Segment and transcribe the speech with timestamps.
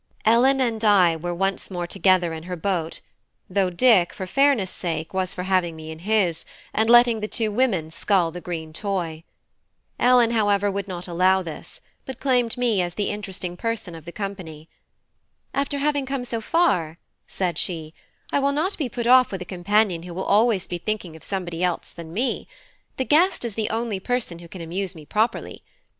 [0.25, 3.01] Ellen and I were once more together in her boat,
[3.47, 6.43] though Dick, for fairness' sake, was for having me in his,
[6.73, 9.23] and letting the two women scull the green toy.
[9.99, 14.11] Ellen, however, would not allow this, but claimed me as the interesting person of the
[14.11, 14.67] company.
[15.53, 16.97] "After having come so far,"
[17.27, 17.93] said she,
[18.31, 21.23] "I will not be put off with a companion who will be always thinking of
[21.23, 22.47] somebody else than me:
[22.97, 25.61] the guest is the only person who can amuse me properly.